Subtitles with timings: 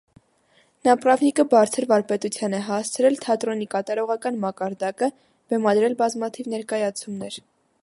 [0.87, 5.11] Նապրավնիկը բարձր վարպետության է հասցրել թատրոնի կատարողական մակարդակը,
[5.53, 7.43] բեմադրել բազմաթիվ ներկայացումներ։